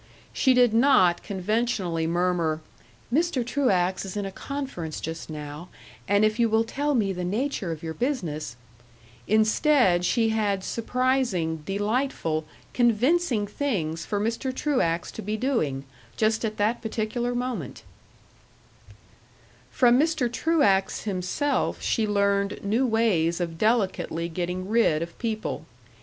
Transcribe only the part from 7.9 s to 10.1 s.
business" Instead,